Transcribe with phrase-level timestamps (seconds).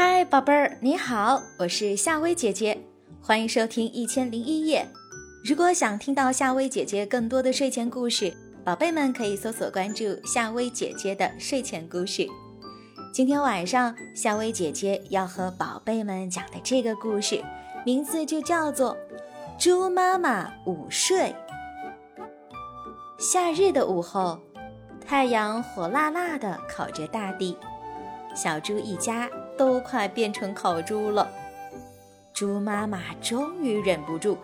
[0.00, 2.78] 嗨，宝贝儿，你好，我是夏薇姐姐，
[3.20, 4.86] 欢迎收听《一千零一夜》。
[5.44, 8.32] 如果想听到夏薇姐姐更多的睡前故事，
[8.64, 12.28] 宝贝们可以搜索关注夏薇姐姐的睡前故事。
[13.12, 17.42] 今天晚上，夏薇姐姐要和宝贝们讲的这个故事，
[17.84, 18.96] 名字就叫做
[19.60, 21.18] 《猪妈妈午睡》。
[23.18, 24.38] 夏日的午后，
[25.04, 27.56] 太阳火辣辣的烤着大地，
[28.32, 29.28] 小猪一家。
[29.58, 31.28] 都快变成烤猪了，
[32.32, 34.38] 猪妈妈终于忍不住，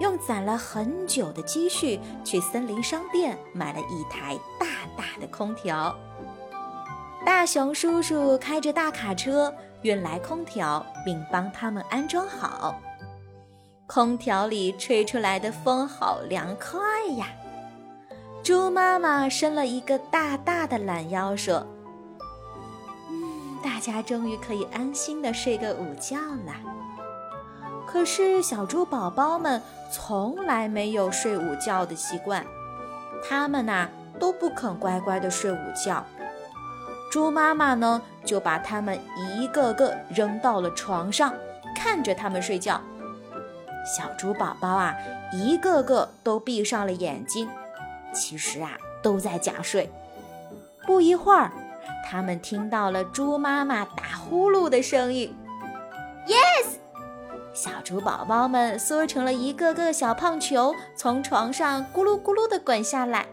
[0.00, 5.96] 用攒了很久的积蓄去森林商店买了一台大大的空调。
[7.24, 12.78] 大熊叔叔开着大卡车运来空调，并帮他们安装好。
[13.86, 16.80] 空调里吹出来的风好凉快
[17.16, 17.28] 呀！
[18.42, 21.64] 猪妈妈伸了一个大大的懒腰，说。
[23.62, 26.54] 大家终于可以安心的睡个午觉了。
[27.86, 32.44] 可是小猪宝宝们从来没有睡午觉的习惯，
[33.28, 36.04] 他们呐都不肯乖乖的睡午觉。
[37.10, 41.34] 猪妈妈呢就把他们一个个扔到了床上，
[41.74, 42.80] 看着他们睡觉。
[43.84, 44.94] 小猪宝宝啊，
[45.32, 47.48] 一个个都闭上了眼睛，
[48.12, 49.90] 其实啊都在假睡。
[50.86, 51.50] 不一会儿。
[52.08, 55.34] 他们听到了猪妈妈打呼噜的声音
[56.26, 56.76] ，Yes，
[57.52, 63.26] 小猪宝宝们缩成了一个个小胖球，从床上咕噜咕噜地滚下来。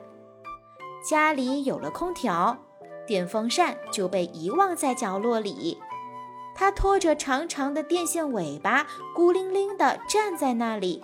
[1.08, 2.58] 家里有了空调，
[3.06, 5.78] 电风扇就被遗忘在角落里。
[6.54, 11.04] 它拖着长长的电线尾巴，孤零零地站在那里。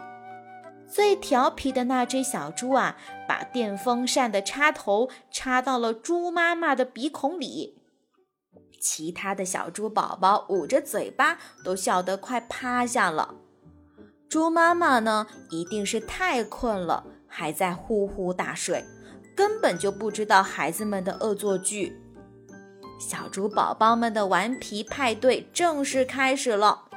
[0.91, 7.79] 最调皮的那只小猪啊，把电风扇的插头插到了猪妈妈的鼻孔里。
[8.79, 13.35] 其他的小猪宝宝捂着嘴巴，都笑得快趴下了。
[14.29, 18.83] 猪妈妈呢，一定是太困了，还在呼呼大睡，
[19.35, 21.97] 根本就不知道孩子们的恶作剧。
[22.99, 26.89] 小猪宝宝们的顽皮派对正式开始了。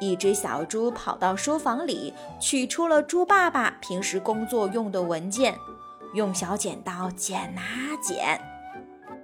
[0.00, 5.54] 一只小猪跑到书房里，取出了猪爸爸平时工作用的文件，
[6.14, 7.62] 用小剪刀剪啊
[8.02, 8.40] 剪。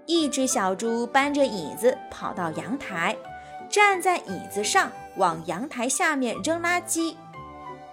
[0.05, 3.17] 一只小猪搬着椅子跑到阳台，
[3.69, 7.17] 站在椅子上往阳台下面扔垃圾。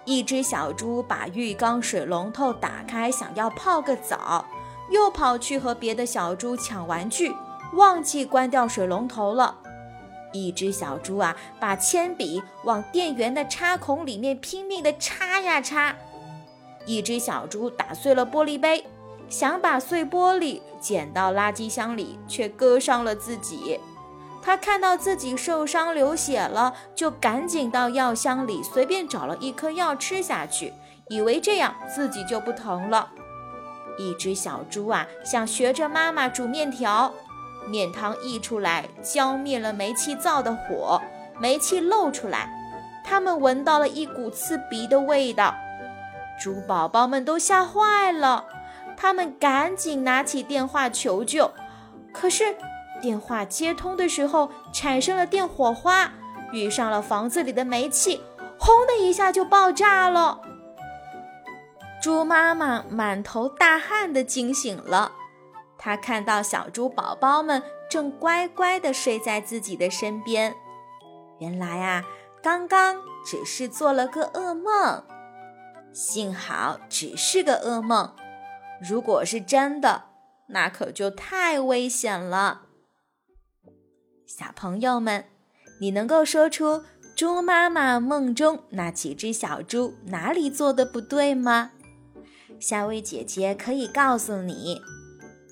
[0.04, 4.44] 一只小猪把浴缸水龙头打开，想要泡个澡，
[4.90, 7.34] 又跑去和别的小猪抢玩具，
[7.72, 9.56] 忘记关掉水龙头了。
[10.34, 15.94] 一只小猪啊，把铅笔往电源的插孔里面拼命地插呀插。
[16.84, 18.84] 一只小猪打碎了玻璃杯，
[19.30, 23.80] 想把碎玻璃捡到垃圾箱里，却割伤了自己。
[24.42, 30.74] 他看到自己受伤流血了，就赶紧到药箱里随便找了一颗药吃下去，
[31.08, 33.10] 以为这样自己就不疼了。
[33.96, 37.14] 一只小猪啊，想学着妈妈煮面条。
[37.68, 41.00] 面汤溢出来，浇灭了煤气灶的火，
[41.40, 42.48] 煤气漏出来，
[43.04, 45.54] 他们闻到了一股刺鼻的味道。
[46.42, 48.44] 猪宝宝们都吓坏了，
[48.96, 51.50] 他们赶紧拿起电话求救。
[52.12, 52.56] 可是
[53.00, 56.12] 电话接通的时候，产生了电火花，
[56.52, 58.20] 遇上了房子里的煤气，
[58.58, 60.40] 轰的一下就爆炸了。
[62.02, 65.12] 猪妈妈满头大汗的惊醒了。
[65.84, 70.56] 他看到小猪宝宝们正乖乖地睡在自己的身边，
[71.40, 72.02] 原来啊，
[72.42, 75.04] 刚刚只是做了个噩梦。
[75.92, 78.16] 幸好只是个噩梦，
[78.80, 80.04] 如果是真的，
[80.48, 82.62] 那可就太危险了。
[84.26, 85.26] 小朋友们，
[85.82, 86.82] 你能够说出
[87.14, 91.72] 猪妈妈梦中那几只小猪哪里做的不对吗？
[92.58, 94.80] 夏薇姐姐可以告诉你。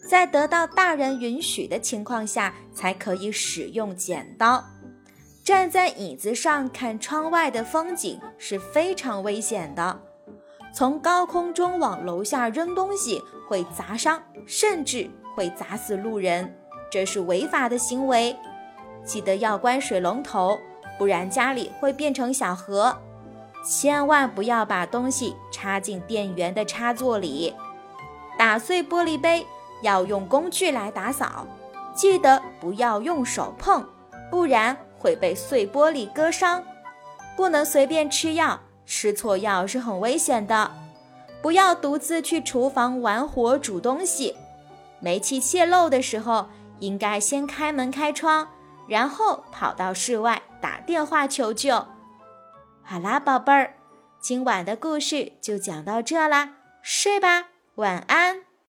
[0.08, 4.62] 在得到大人允许的情况下，才可以使用剪刀。
[5.44, 10.00] 站在椅子上看窗外的风景是非常危险的。
[10.74, 16.54] 从高空中往楼下扔东西会砸伤，甚至会砸死路人，
[16.90, 18.36] 这是违法的行为。
[19.04, 20.58] 记得要关水龙头，
[20.98, 22.96] 不然家里会变成小河。
[23.64, 27.52] 千万不要把东西插进电源的插座里，
[28.38, 29.46] 打碎玻璃杯。
[29.82, 31.46] 要用工具来打扫，
[31.94, 33.86] 记得不要用手碰，
[34.30, 36.64] 不然会被碎玻璃割伤。
[37.36, 40.70] 不能随便吃药，吃错药是很危险的。
[41.40, 44.36] 不要独自去厨房玩火煮东西，
[45.00, 46.46] 煤气泄漏的时候
[46.78, 48.46] 应该先开门开窗，
[48.86, 51.84] 然后跑到室外打电话求救。
[52.84, 53.74] 好啦，宝贝儿，
[54.20, 56.50] 今晚的故事就讲到这啦，
[56.82, 57.46] 睡吧，
[57.76, 58.51] 晚安。